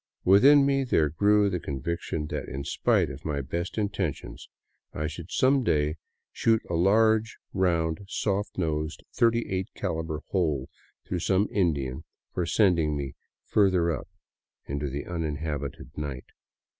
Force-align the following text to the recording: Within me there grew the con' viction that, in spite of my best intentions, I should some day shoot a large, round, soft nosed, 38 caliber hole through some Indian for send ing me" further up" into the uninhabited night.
Within 0.25 0.65
me 0.65 0.83
there 0.83 1.09
grew 1.11 1.47
the 1.47 1.59
con' 1.59 1.79
viction 1.83 2.25
that, 2.31 2.49
in 2.49 2.63
spite 2.63 3.11
of 3.11 3.23
my 3.23 3.39
best 3.41 3.77
intentions, 3.77 4.49
I 4.95 5.05
should 5.05 5.29
some 5.31 5.63
day 5.63 5.97
shoot 6.31 6.59
a 6.67 6.73
large, 6.73 7.37
round, 7.53 8.05
soft 8.07 8.57
nosed, 8.57 9.03
38 9.13 9.69
caliber 9.75 10.21
hole 10.29 10.71
through 11.05 11.19
some 11.19 11.47
Indian 11.51 12.03
for 12.33 12.47
send 12.47 12.79
ing 12.79 12.97
me" 12.97 13.13
further 13.53 13.91
up" 13.91 14.07
into 14.65 14.89
the 14.89 15.05
uninhabited 15.05 15.95
night. 15.95 16.25